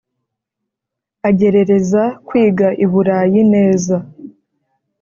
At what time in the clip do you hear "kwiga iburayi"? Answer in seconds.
2.27-3.41